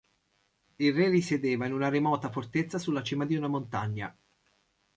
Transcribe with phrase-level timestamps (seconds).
[0.77, 4.17] Il re risiedeva in una remota fortezza sulla cima di una montagna.